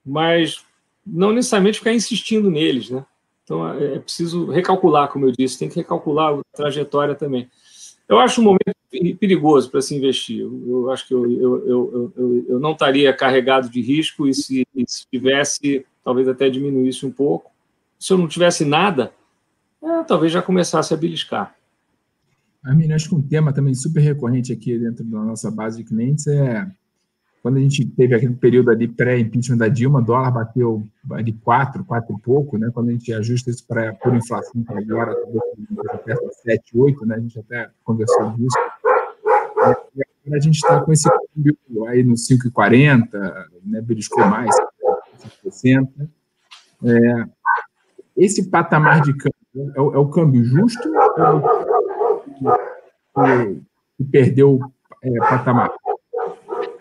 mas 0.04 0.64
não 1.06 1.32
necessariamente 1.32 1.78
ficar 1.78 1.92
insistindo 1.92 2.50
neles, 2.50 2.90
né? 2.90 3.04
Então, 3.44 3.68
é, 3.74 3.96
é 3.96 3.98
preciso 3.98 4.50
recalcular, 4.50 5.08
como 5.08 5.26
eu 5.26 5.32
disse, 5.32 5.58
tem 5.58 5.68
que 5.68 5.76
recalcular 5.76 6.34
a 6.34 6.56
trajetória 6.56 7.14
também. 7.14 7.48
Eu 8.08 8.18
acho 8.18 8.40
um 8.40 8.44
momento 8.44 9.18
perigoso 9.18 9.70
para 9.70 9.80
se 9.80 9.94
investir. 9.94 10.40
Eu, 10.40 10.90
acho 10.90 11.06
que 11.06 11.14
eu, 11.14 11.30
eu, 11.30 11.66
eu, 11.66 12.44
eu, 12.48 12.60
não 12.60 12.72
estaria 12.72 13.12
carregado 13.12 13.68
de 13.68 13.80
risco 13.80 14.26
e 14.26 14.34
se, 14.34 14.66
se 14.86 15.06
tivesse, 15.10 15.84
talvez 16.02 16.28
até 16.28 16.48
diminuísse 16.48 17.04
um 17.04 17.10
pouco. 17.10 17.50
Se 17.98 18.12
eu 18.12 18.18
não 18.18 18.28
tivesse 18.28 18.64
nada, 18.64 19.12
é, 19.82 20.02
talvez 20.04 20.32
já 20.32 20.42
começasse 20.42 20.92
a 20.92 20.96
beliscar. 20.96 21.54
Armin, 22.64 22.92
acho 22.92 23.08
que 23.10 23.14
um 23.14 23.22
tema 23.22 23.52
também 23.52 23.74
super 23.74 24.00
recorrente 24.00 24.52
aqui 24.52 24.78
dentro 24.78 25.04
da 25.04 25.20
nossa 25.20 25.50
base 25.50 25.78
de 25.78 25.84
clientes 25.84 26.26
é 26.26 26.66
quando 27.44 27.58
a 27.58 27.60
gente 27.60 27.84
teve 27.84 28.14
aquele 28.14 28.32
período 28.32 28.70
ali 28.70 28.88
pré-impeachment 28.88 29.58
da 29.58 29.68
Dilma, 29.68 29.98
o 29.98 30.02
dólar 30.02 30.30
bateu 30.30 30.82
de 31.22 31.34
4, 31.34 31.84
4 31.84 32.16
e 32.16 32.20
pouco, 32.22 32.56
né? 32.56 32.70
Quando 32.72 32.88
a 32.88 32.92
gente 32.92 33.12
ajusta 33.12 33.50
isso 33.50 33.66
para 33.66 33.92
por 33.92 34.16
inflação 34.16 34.62
para 34.62 34.78
agora, 34.78 35.14
perto 36.02 36.26
de 36.26 36.40
7, 36.40 36.72
8, 36.74 37.04
né? 37.04 37.16
A 37.16 37.20
gente 37.20 37.38
até 37.38 37.68
conversou 37.84 38.30
disso. 38.30 38.56
E 39.94 40.02
agora 40.24 40.38
a 40.38 40.40
gente 40.40 40.54
está 40.54 40.80
com 40.80 40.90
esse 40.90 41.06
câmbio 41.06 41.58
aí 41.86 42.02
no 42.02 42.14
5,40, 42.14 43.10
né? 43.62 43.82
Beliscou 43.82 44.24
mais, 44.24 44.56
5,60. 45.44 46.08
É, 46.82 47.24
esse 48.16 48.48
patamar 48.48 49.02
de 49.02 49.12
câmbio 49.12 49.74
é 49.76 49.80
o, 49.82 49.94
é 49.94 49.98
o 49.98 50.08
câmbio 50.08 50.42
justo 50.44 50.88
ou 50.88 50.94
é 53.26 53.42
o 53.42 53.60
que 53.98 54.04
perdeu 54.10 54.60
é, 55.02 55.10
patamar? 55.18 55.70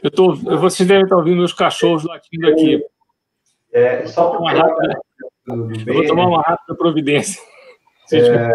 Eu 0.03 0.11
tô, 0.11 0.35
vocês 0.35 0.87
devem 0.87 1.03
estar 1.03 1.15
ouvindo 1.15 1.41
os 1.41 1.53
cachorros 1.53 2.03
latindo 2.03 2.47
aqui. 2.47 2.85
É, 3.71 4.05
só 4.05 4.37
uma 4.37 4.51
rápida, 4.51 4.99
eu 5.47 5.93
vou 5.93 6.05
tomar 6.05 6.27
uma 6.27 6.41
rápida 6.41 6.75
providência. 6.75 7.41
É, 8.11 8.51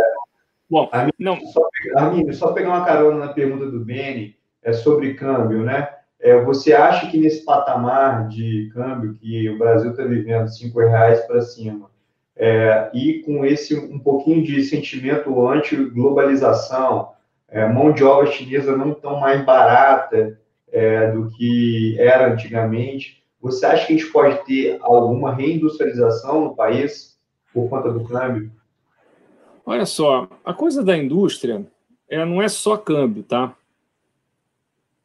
Bom, 0.70 0.88
Armin, 0.92 1.12
não. 1.18 1.40
Só, 1.46 1.60
Armin, 1.96 2.30
só 2.32 2.52
pegar 2.52 2.68
uma 2.68 2.84
carona 2.84 3.26
na 3.26 3.32
pergunta 3.32 3.70
do 3.70 3.80
Beni 3.80 4.36
é 4.62 4.72
sobre 4.72 5.14
câmbio, 5.14 5.62
né? 5.62 5.88
É, 6.20 6.38
você 6.42 6.74
acha 6.74 7.10
que 7.10 7.16
nesse 7.16 7.44
patamar 7.44 8.28
de 8.28 8.70
câmbio 8.74 9.14
que 9.14 9.48
o 9.48 9.56
Brasil 9.56 9.92
está 9.92 10.04
vivendo, 10.04 10.48
cinco 10.48 10.80
reais 10.80 11.20
para 11.22 11.40
cima, 11.40 11.88
é, 12.36 12.90
e 12.92 13.22
com 13.22 13.44
esse 13.44 13.74
um 13.76 13.98
pouquinho 13.98 14.42
de 14.42 14.62
sentimento 14.62 15.48
anti-globalização, 15.48 17.12
é, 17.48 17.66
mão 17.66 17.92
de 17.92 18.04
obra 18.04 18.30
chinesa 18.30 18.76
não 18.76 18.92
tão 18.92 19.18
mais 19.18 19.42
barata, 19.44 20.38
é, 20.72 21.10
do 21.10 21.30
que 21.30 21.96
era 21.98 22.32
antigamente. 22.32 23.22
Você 23.40 23.64
acha 23.64 23.86
que 23.86 23.94
a 23.94 23.96
gente 23.96 24.10
pode 24.10 24.44
ter 24.44 24.78
alguma 24.80 25.32
reindustrialização 25.32 26.44
no 26.44 26.56
país 26.56 27.16
por 27.52 27.68
conta 27.68 27.92
do 27.92 28.04
câmbio? 28.04 28.50
Olha 29.64 29.86
só, 29.86 30.28
a 30.44 30.52
coisa 30.52 30.82
da 30.82 30.96
indústria 30.96 31.64
é, 32.08 32.24
não 32.24 32.42
é 32.42 32.48
só 32.48 32.76
câmbio, 32.76 33.22
tá? 33.22 33.54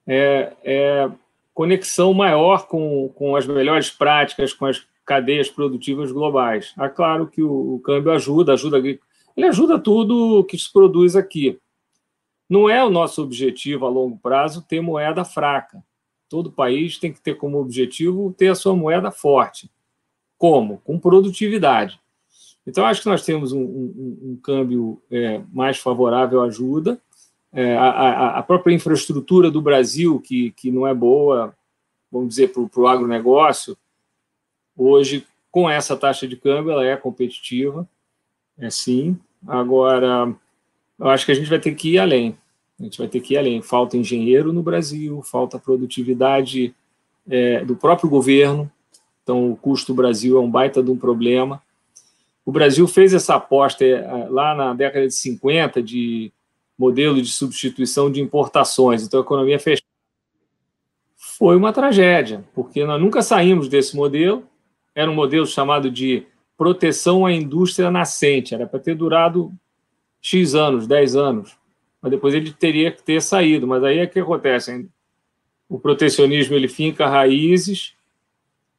É, 0.07 0.53
é 0.63 1.11
conexão 1.53 2.13
maior 2.13 2.67
com, 2.67 3.09
com 3.09 3.35
as 3.35 3.45
melhores 3.45 3.89
práticas, 3.89 4.53
com 4.53 4.65
as 4.65 4.85
cadeias 5.05 5.49
produtivas 5.49 6.11
globais. 6.11 6.73
É 6.79 6.87
claro 6.87 7.27
que 7.27 7.41
o, 7.41 7.75
o 7.75 7.79
câmbio 7.79 8.11
ajuda, 8.11 8.53
ajuda 8.53 8.79
ele 9.35 9.47
ajuda 9.47 9.79
tudo 9.79 10.43
que 10.45 10.57
se 10.57 10.71
produz 10.71 11.15
aqui. 11.15 11.59
Não 12.49 12.69
é 12.69 12.83
o 12.83 12.89
nosso 12.89 13.21
objetivo 13.23 13.85
a 13.85 13.89
longo 13.89 14.17
prazo 14.17 14.61
ter 14.61 14.81
moeda 14.81 15.23
fraca. 15.23 15.83
Todo 16.29 16.51
país 16.51 16.97
tem 16.97 17.13
que 17.13 17.21
ter 17.21 17.35
como 17.35 17.59
objetivo 17.59 18.33
ter 18.37 18.49
a 18.49 18.55
sua 18.55 18.75
moeda 18.75 19.11
forte. 19.11 19.69
Como? 20.37 20.79
Com 20.79 20.99
produtividade. 20.99 21.99
Então, 22.65 22.85
acho 22.85 23.01
que 23.01 23.09
nós 23.09 23.23
temos 23.23 23.51
um, 23.51 23.61
um, 23.61 24.19
um 24.23 24.39
câmbio 24.41 25.01
é, 25.11 25.41
mais 25.51 25.77
favorável 25.77 26.41
ajuda. 26.41 26.99
É, 27.51 27.77
a, 27.77 28.39
a, 28.39 28.43
própria 28.43 28.73
infraestrutura 28.73 29.51
do 29.51 29.61
Brasil, 29.61 30.19
que, 30.19 30.51
que 30.51 30.71
não 30.71 30.87
é 30.87 30.93
boa, 30.93 31.55
vamos 32.11 32.29
dizer, 32.29 32.51
para 32.51 32.81
o 32.81 32.87
agronegócio, 32.87 33.77
hoje, 34.75 35.27
com 35.51 35.69
essa 35.69 35.95
taxa 35.95 36.27
de 36.27 36.35
câmbio, 36.35 36.71
ela 36.71 36.85
é 36.85 36.97
competitiva, 36.97 37.87
é 38.57 38.69
sim. 38.69 39.19
Agora, 39.45 40.33
eu 41.03 41.09
acho 41.09 41.25
que 41.25 41.33
a 41.33 41.35
gente 41.35 41.49
vai 41.49 41.59
ter 41.59 41.75
que 41.75 41.95
ir 41.95 41.99
além. 41.99 42.37
A 42.79 42.83
gente 42.83 42.97
vai 42.97 43.09
ter 43.09 43.19
que 43.19 43.33
ir 43.33 43.37
além. 43.37 43.61
Falta 43.61 43.97
engenheiro 43.97 44.53
no 44.53 44.63
Brasil, 44.63 45.21
falta 45.21 45.59
produtividade 45.59 46.73
é, 47.29 47.63
do 47.65 47.75
próprio 47.75 48.09
governo. 48.09 48.71
Então, 49.21 49.51
o 49.51 49.57
custo 49.57 49.93
do 49.93 49.97
Brasil 49.97 50.37
é 50.37 50.39
um 50.39 50.49
baita 50.49 50.81
de 50.81 50.89
um 50.89 50.97
problema. 50.97 51.61
O 52.45 52.53
Brasil 52.53 52.87
fez 52.87 53.13
essa 53.13 53.35
aposta 53.35 53.83
é, 53.83 54.27
lá 54.29 54.55
na 54.55 54.73
década 54.73 55.05
de 55.05 55.13
50 55.13 55.83
de 55.83 56.31
modelo 56.79 57.21
de 57.21 57.29
substituição 57.29 58.09
de 58.09 58.21
importações. 58.21 59.03
Então, 59.03 59.19
a 59.19 59.23
economia 59.23 59.59
fechada. 59.59 59.83
Foi 61.37 61.57
uma 61.57 61.73
tragédia, 61.73 62.45
porque 62.53 62.85
nós 62.85 63.01
nunca 63.01 63.21
saímos 63.21 63.67
desse 63.67 63.93
modelo. 63.93 64.43
Era 64.95 65.11
um 65.11 65.15
modelo 65.15 65.45
chamado 65.45 65.91
de 65.91 66.25
proteção 66.57 67.25
à 67.25 67.33
indústria 67.33 67.91
nascente. 67.91 68.53
Era 68.55 68.65
para 68.65 68.79
ter 68.79 68.95
durado 68.95 69.51
X 70.23 70.55
anos, 70.55 70.87
10 70.87 71.15
anos. 71.17 71.57
Mas 72.01 72.09
depois 72.09 72.33
ele 72.33 72.51
teria 72.53 72.91
que 72.91 73.03
ter 73.03 73.21
saído. 73.21 73.67
Mas 73.67 73.83
aí 73.83 73.99
é 73.99 74.07
que 74.07 74.19
acontece. 74.19 74.89
O 75.67 75.77
protecionismo 75.77 76.55
ele 76.55 76.69
finca 76.69 77.07
raízes 77.07 77.93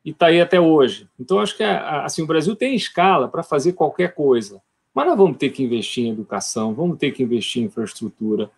e 0.04 0.10
está 0.10 0.26
aí 0.26 0.40
até 0.40 0.58
hoje. 0.58 1.06
Então, 1.20 1.38
acho 1.38 1.56
que 1.56 1.62
assim, 1.62 2.22
o 2.22 2.26
Brasil 2.26 2.56
tem 2.56 2.74
escala 2.74 3.28
para 3.28 3.42
fazer 3.42 3.74
qualquer 3.74 4.14
coisa. 4.14 4.60
Mas 4.94 5.06
nós 5.06 5.16
vamos 5.16 5.36
ter 5.36 5.50
que 5.50 5.62
investir 5.62 6.06
em 6.06 6.12
educação, 6.12 6.72
vamos 6.72 6.98
ter 6.98 7.10
que 7.10 7.22
investir 7.22 7.62
em 7.62 7.66
infraestrutura. 7.66 8.50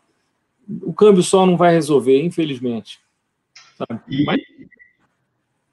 O 0.83 0.93
câmbio 0.93 1.23
só 1.23 1.47
não 1.47 1.57
vai 1.57 1.73
resolver, 1.73 2.23
infelizmente. 2.23 3.01
E, 4.09 4.25
Mas... 4.25 4.41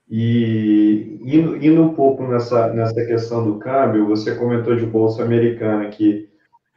e 0.10 1.20
indo, 1.22 1.58
indo, 1.58 1.84
um 1.84 1.94
pouco 1.94 2.26
nessa, 2.28 2.72
nessa 2.74 3.06
questão 3.06 3.44
do 3.44 3.60
câmbio, 3.60 4.08
você 4.08 4.36
comentou 4.36 4.76
de 4.76 4.86
Bolsa 4.86 5.24
Americana 5.24 5.90
que 5.90 6.33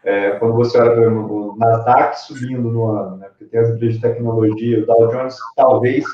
é, 0.07 0.31
quando 0.39 0.55
você 0.55 0.79
olha 0.79 1.11
o 1.11 1.57
Nasdaq 1.59 2.21
subindo 2.21 2.71
no 2.71 2.91
ano, 2.91 3.17
né, 3.17 3.29
porque 3.29 3.47
tem 3.47 3.61
as 3.61 3.71
empresas 3.71 3.97
de 3.97 4.01
tecnologia, 4.01 4.83
o 4.83 4.87
Dow 4.87 5.09
Jones, 5.09 5.37
talvez 5.57 6.05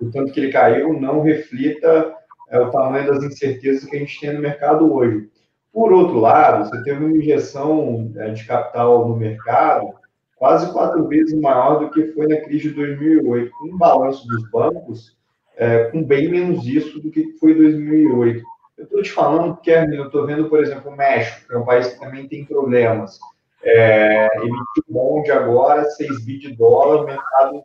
o 0.00 0.10
tanto 0.10 0.32
que 0.32 0.40
ele 0.40 0.52
caiu 0.52 0.92
não 1.00 1.22
reflita 1.22 2.14
é, 2.50 2.60
o 2.60 2.70
tamanho 2.70 3.06
das 3.06 3.24
incertezas 3.24 3.88
que 3.88 3.96
a 3.96 3.98
gente 3.98 4.20
tem 4.20 4.34
no 4.34 4.40
mercado 4.40 4.92
hoje. 4.92 5.30
Por 5.72 5.92
outro 5.92 6.18
lado, 6.20 6.68
você 6.68 6.82
teve 6.82 7.02
uma 7.02 7.16
injeção 7.16 8.12
é, 8.16 8.30
de 8.30 8.44
capital 8.44 9.08
no 9.08 9.16
mercado 9.16 9.94
quase 10.36 10.70
quatro 10.72 11.08
vezes 11.08 11.38
maior 11.40 11.80
do 11.80 11.90
que 11.90 12.12
foi 12.12 12.28
na 12.28 12.40
crise 12.40 12.68
de 12.68 12.74
2008, 12.74 13.50
com 13.50 13.66
um 13.66 13.78
balanço 13.78 14.26
dos 14.28 14.48
bancos 14.50 15.16
é, 15.56 15.84
com 15.84 16.04
bem 16.04 16.28
menos 16.28 16.66
isso 16.66 17.00
do 17.00 17.10
que 17.10 17.32
foi 17.40 17.52
em 17.52 17.56
2008. 17.56 18.44
Eu 18.76 18.84
estou 18.84 19.02
te 19.02 19.10
falando 19.10 19.54
porque, 19.54 19.72
eu 19.72 20.06
estou 20.06 20.24
vendo, 20.24 20.48
por 20.48 20.62
exemplo, 20.62 20.92
o 20.92 20.96
México, 20.96 21.48
que 21.48 21.54
é 21.54 21.58
um 21.58 21.64
país 21.64 21.88
que 21.88 21.98
também 21.98 22.28
tem 22.28 22.44
problemas. 22.44 23.18
É, 23.62 24.26
emitiu 24.36 24.84
bonde 24.88 25.30
agora, 25.30 25.84
6 25.84 26.24
bi 26.24 26.38
de 26.38 26.54
dólar, 26.54 27.02
o 27.02 27.06
mercado 27.06 27.62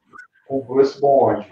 comprou 0.47 0.81
esse 0.81 0.99
bonde. 0.99 1.47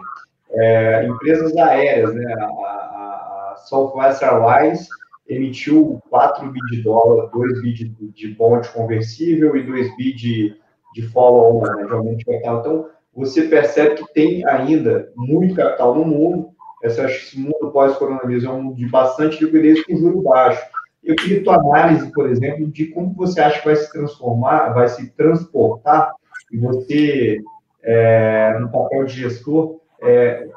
É, 0.51 1.05
empresas 1.05 1.55
aéreas, 1.55 2.13
né? 2.13 2.33
A, 2.33 2.45
a, 2.45 3.55
Southwest 3.67 4.21
Airlines 4.23 4.87
emitiu 5.27 6.01
4 6.09 6.51
bi 6.51 6.59
de 6.71 6.81
dólar, 6.81 7.29
2 7.31 7.61
bi 7.61 7.73
de, 7.73 7.89
de 7.89 8.27
bonde 8.29 8.67
conversível 8.69 9.55
e 9.55 9.63
2 9.63 9.95
bi 9.95 10.13
de, 10.13 10.55
de 10.93 11.01
follow-on, 11.09 11.61
né, 11.61 11.85
de 11.85 11.93
aumento 11.93 12.17
de 12.17 12.25
capital. 12.25 12.59
Então, 12.59 12.89
você 13.15 13.43
percebe 13.43 13.95
que 13.95 14.13
tem 14.13 14.45
ainda 14.47 15.11
muito 15.15 15.55
capital 15.55 15.95
no 15.95 16.05
mundo. 16.05 16.49
Esse 16.83 17.39
mundo 17.39 17.71
pós-coronavírus 17.71 18.43
é 18.43 18.49
um 18.49 18.63
mundo 18.63 18.75
de 18.75 18.87
bastante 18.87 19.43
liquidez 19.43 19.85
com 19.85 19.95
juro 19.95 20.21
baixo. 20.21 20.65
Eu 21.03 21.15
queria 21.15 21.43
tua 21.43 21.55
análise, 21.55 22.11
por 22.11 22.29
exemplo, 22.29 22.67
de 22.67 22.87
como 22.87 23.13
você 23.13 23.41
acha 23.41 23.59
que 23.59 23.65
vai 23.65 23.75
se 23.75 23.91
transformar, 23.91 24.69
vai 24.69 24.87
se 24.87 25.09
transportar, 25.11 26.13
e 26.51 26.57
você, 26.57 27.39
é, 27.81 28.57
no 28.59 28.69
papel 28.71 29.05
de 29.05 29.21
gestor, 29.21 29.79
é, 30.01 30.47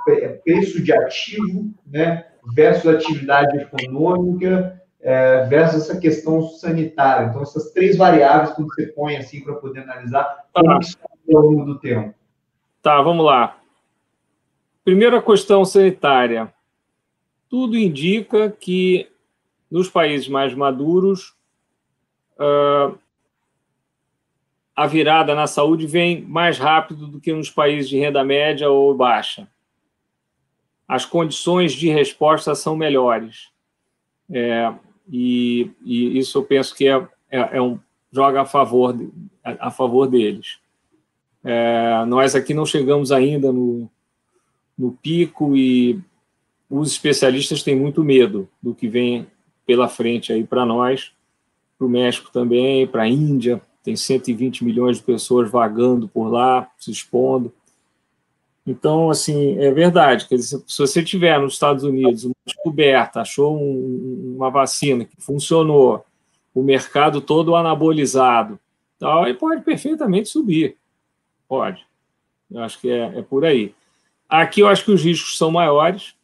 preço 0.45 0.83
de 0.83 0.93
ativo, 0.93 1.73
né, 1.87 2.27
versus 2.55 2.87
atividade 2.87 3.57
econômica, 3.59 4.81
é, 5.01 5.45
versus 5.45 5.83
essa 5.83 6.01
questão 6.01 6.43
sanitária. 6.43 7.27
Então, 7.27 7.43
essas 7.43 7.71
três 7.73 7.97
variáveis, 7.97 8.51
quando 8.51 8.69
você 8.75 8.87
põe 8.87 9.17
assim 9.17 9.43
para 9.43 9.55
poder 9.55 9.81
analisar, 9.81 10.45
como 10.53 10.67
tá. 10.67 10.79
isso 10.81 10.99
ao 11.33 11.41
longo 11.43 11.65
do 11.65 11.79
tempo. 11.79 12.15
Tá, 12.83 13.01
vamos 13.01 13.25
lá. 13.25 13.59
Primeira 14.85 15.23
questão 15.23 15.65
sanitária. 15.65 16.53
Tudo 17.49 17.77
indica 17.77 18.51
que 18.51 19.09
nos 19.75 19.91
países 19.91 20.29
mais 20.29 20.55
maduros 20.55 21.35
uh, 22.39 22.97
a 24.77 24.87
virada 24.87 25.35
na 25.35 25.47
saúde 25.47 25.87
vem 25.87 26.23
mais 26.23 26.59
rápido 26.59 27.07
do 27.07 27.21
que 27.21 27.33
nos 27.33 27.51
países 27.51 27.89
de 27.89 27.99
renda 27.99 28.25
média 28.25 28.71
ou 28.71 28.95
baixa 28.95 29.49
as 30.87 31.05
condições 31.05 31.73
de 31.73 31.89
resposta 31.89 32.55
são 32.55 32.77
melhores. 32.77 33.49
É, 34.31 34.73
e, 35.11 35.71
e, 35.85 36.19
isso 36.19 36.39
eu 36.39 36.45
penso 36.45 36.75
que 36.75 36.89
é, 36.89 36.97
é, 37.31 37.57
é 37.57 37.63
um, 37.63 37.79
joga 38.13 38.43
a 38.43 38.45
favor, 38.45 38.95
a, 39.43 39.69
a 39.69 39.71
favor 39.71 40.07
deles. 40.07 40.59
É, 41.43 42.05
nós 42.07 42.35
aqui 42.35 42.55
não 42.55 42.65
chegamos 42.65 43.13
ainda 43.13 43.53
no, 43.53 43.91
no 44.79 44.93
pico 44.93 45.57
e 45.57 46.01
os 46.71 46.93
especialistas 46.93 47.63
têm 47.63 47.77
muito 47.77 48.03
medo 48.03 48.49
do 48.63 48.75
que 48.75 48.89
vem 48.89 49.27
pela 49.67 49.89
frente 49.89 50.33
aí 50.33 50.45
para 50.45 50.65
nós, 50.65 51.13
para 51.79 51.87
o 51.87 51.91
México 51.91 52.31
também, 52.33 52.87
para 52.87 53.03
a 53.03 53.09
Índia, 53.09 53.61
tem 53.83 53.97
120 53.97 54.65
milhões 54.65 54.97
de 54.97 55.03
pessoas 55.03 55.51
vagando 55.51 56.09
por 56.09 56.29
lá, 56.29 56.69
se 56.79 56.91
expondo. 56.91 57.53
Então, 58.67 59.11
assim, 59.11 59.59
é 59.59 59.71
verdade. 59.71 60.27
Quer 60.27 60.37
dizer, 60.37 60.63
se 60.67 60.79
você 60.79 61.03
tiver 61.03 61.39
nos 61.39 61.53
Estados 61.53 61.85
Unidos 61.85 62.25
uma 62.25 62.35
descoberta, 62.47 63.21
achou 63.21 63.59
um, 63.59 64.37
uma 64.37 64.51
vacina 64.51 65.05
que 65.05 65.21
funcionou, 65.21 66.05
o 66.55 66.63
mercado 66.63 67.21
todo 67.21 67.55
anabolizado, 67.57 68.59
tal, 68.99 69.25
aí 69.25 69.35
pode 69.35 69.63
perfeitamente 69.63 70.29
subir. 70.29 70.77
Pode. 71.47 71.85
Eu 72.51 72.63
acho 72.63 72.81
que 72.81 72.89
é, 72.89 73.19
é 73.19 73.23
por 73.23 73.45
aí. 73.45 73.75
Aqui 74.29 74.61
eu 74.61 74.69
acho 74.69 74.85
que 74.85 74.93
os 74.93 75.03
riscos 75.03 75.37
são 75.37 75.51
maiores, 75.51 76.15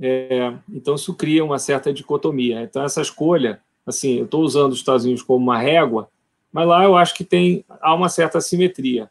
é, 0.00 0.54
então 0.68 0.94
isso 0.94 1.14
cria 1.14 1.44
uma 1.44 1.58
certa 1.58 1.92
dicotomia. 1.92 2.62
Então, 2.62 2.82
essa 2.82 3.00
escolha, 3.00 3.60
assim, 3.86 4.18
eu 4.18 4.24
estou 4.24 4.42
usando 4.42 4.72
os 4.72 4.78
Estados 4.78 5.04
Unidos 5.04 5.22
como 5.22 5.44
uma 5.44 5.58
régua, 5.58 6.08
mas 6.52 6.66
lá 6.66 6.84
eu 6.84 6.96
acho 6.96 7.14
que 7.14 7.24
tem 7.24 7.64
há 7.80 7.94
uma 7.94 8.08
certa 8.08 8.40
simetria. 8.40 9.10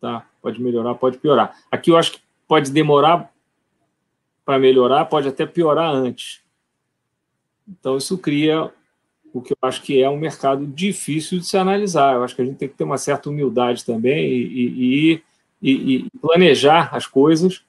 Tá? 0.00 0.26
Pode 0.42 0.60
melhorar, 0.60 0.94
pode 0.94 1.18
piorar. 1.18 1.56
Aqui 1.70 1.90
eu 1.90 1.96
acho 1.96 2.12
que 2.12 2.20
pode 2.46 2.70
demorar 2.70 3.32
para 4.44 4.58
melhorar, 4.58 5.04
pode 5.04 5.28
até 5.28 5.46
piorar 5.46 5.92
antes. 5.92 6.40
Então, 7.68 7.96
isso 7.96 8.16
cria 8.16 8.72
o 9.32 9.42
que 9.42 9.52
eu 9.52 9.58
acho 9.62 9.82
que 9.82 10.02
é 10.02 10.08
um 10.08 10.16
mercado 10.16 10.66
difícil 10.66 11.38
de 11.38 11.46
se 11.46 11.56
analisar. 11.56 12.14
Eu 12.14 12.24
acho 12.24 12.34
que 12.34 12.42
a 12.42 12.44
gente 12.44 12.56
tem 12.56 12.68
que 12.68 12.74
ter 12.74 12.84
uma 12.84 12.96
certa 12.96 13.28
humildade 13.28 13.84
também 13.84 14.26
e, 14.26 15.12
e, 15.12 15.22
e, 15.60 15.96
e 15.96 16.10
planejar 16.18 16.94
as 16.94 17.06
coisas, 17.06 17.62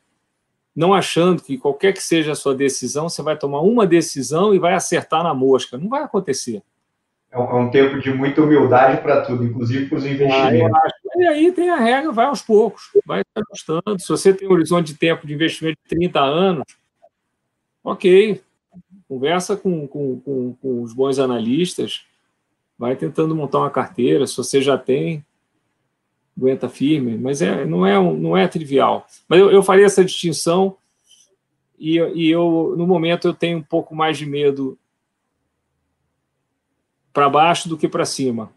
não 0.80 0.94
achando 0.94 1.44
que 1.44 1.58
qualquer 1.58 1.92
que 1.92 2.02
seja 2.02 2.32
a 2.32 2.36
sua 2.36 2.56
decisão, 2.56 3.10
você 3.10 3.22
vai 3.22 3.38
tomar 3.38 3.60
uma 3.60 3.86
decisão 3.86 4.56
e 4.56 4.60
vai 4.60 4.74
acertar 4.74 5.22
na 5.24 5.34
mosca. 5.34 5.78
Não 5.78 5.90
vai 5.90 6.04
acontecer. 6.04 6.64
É 7.30 7.38
um, 7.38 7.68
é 7.68 7.70
tempo 7.70 8.00
de 8.00 8.14
muita 8.14 8.42
humildade 8.42 9.02
para 9.02 9.20
tudo, 9.26 9.44
inclusive 9.44 9.88
para 9.88 9.98
os 9.98 10.06
ah, 10.06 10.10
investimentos. 10.10 10.78
Ah, 10.78 10.90
e 11.18 11.28
aí 11.28 11.52
tem 11.52 11.70
a 11.70 11.76
regra, 11.76 12.14
vai 12.14 12.28
aos 12.28 12.42
poucos, 12.42 12.84
vai 13.06 13.22
ajustando. 13.36 14.00
Se 14.00 14.08
você 14.08 14.34
tem 14.34 14.48
um 14.48 14.54
horizonte 14.54 14.94
de 14.94 14.98
tempo 14.98 15.28
de 15.28 15.34
investimento 15.34 15.78
de 15.84 15.98
30 15.98 16.22
anos, 16.22 16.64
ok, 17.84 18.42
conversa 19.06 19.58
com, 19.58 19.86
com, 19.86 20.22
com, 20.22 20.54
com 20.62 20.82
os 20.82 20.94
bons 20.94 21.20
analistas, 21.20 22.06
vai 22.78 22.96
tentando 22.96 23.36
montar 23.36 23.58
uma 23.58 23.70
carteira. 23.70 24.26
Se 24.26 24.38
você 24.38 24.62
já 24.62 24.78
tem, 24.78 25.26
aguenta 26.40 26.70
firme, 26.70 27.18
mas 27.18 27.42
é, 27.42 27.66
não, 27.66 27.86
é, 27.86 27.94
não 27.94 28.38
é 28.38 28.48
trivial. 28.48 29.06
Mas 29.28 29.40
eu, 29.40 29.52
eu 29.52 29.62
faria 29.62 29.86
essa 29.86 30.04
distinção 30.04 30.78
e, 31.78 31.98
e 31.98 32.30
eu, 32.30 32.76
no 32.78 32.88
momento, 32.88 33.28
eu 33.28 33.34
tenho 33.34 33.58
um 33.58 33.64
pouco 33.64 33.96
mais 33.96 34.18
de 34.18 34.26
medo 34.26 34.78
para 37.12 37.30
baixo 37.30 37.68
do 37.68 37.78
que 37.78 37.88
para 37.88 38.06
cima. 38.06 38.52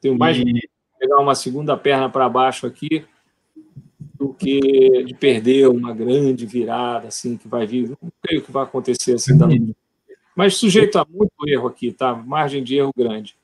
Tenho 0.00 0.16
mais 0.16 0.36
e... 0.36 0.44
de 0.44 0.68
pegar 0.98 1.18
uma 1.20 1.34
segunda 1.34 1.76
perna 1.76 2.08
para 2.08 2.28
baixo 2.28 2.66
aqui 2.66 3.04
do 4.14 4.34
que 4.34 5.04
de 5.04 5.14
perder 5.14 5.68
uma 5.68 5.94
grande 5.94 6.44
virada 6.44 7.08
assim 7.08 7.36
que 7.36 7.46
vai 7.46 7.66
vir. 7.66 7.90
Não 7.90 8.12
creio 8.20 8.42
que 8.42 8.50
vai 8.50 8.64
acontecer 8.64 9.14
assim. 9.14 9.36
Da... 9.36 9.46
Mas 10.36 10.56
sujeito 10.56 10.98
a 10.98 11.06
muito 11.08 11.32
erro 11.46 11.68
aqui, 11.68 11.92
tá? 11.92 12.14
Margem 12.14 12.62
de 12.62 12.76
erro 12.76 12.92
grande. 12.96 13.36